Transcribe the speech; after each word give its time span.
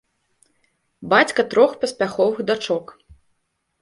Бацька 1.11 1.41
трох 1.51 1.71
паспяховых 1.83 2.43
дачок. 2.51 2.85